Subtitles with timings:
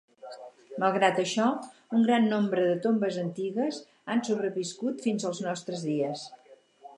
[0.83, 1.49] Malgrat això,
[1.97, 3.83] un gran nombre de tombes antigues
[4.15, 6.27] han sobreviscut fins als nostres dies.